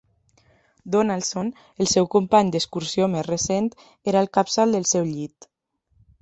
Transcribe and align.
Donaldson, 0.93 1.51
el 1.85 1.89
seu 1.91 2.07
company 2.15 2.49
d'excursió 2.55 3.09
més 3.17 3.27
recent, 3.29 3.69
era 4.13 4.25
al 4.27 4.31
capçal 4.39 4.75
del 4.79 4.89
seu 4.95 5.07
llit. 5.13 5.49